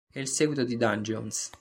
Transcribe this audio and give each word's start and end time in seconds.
È 0.11 0.17
il 0.17 0.27
seguito 0.27 0.63
di 0.63 0.77
"Dungeons". 0.77 1.49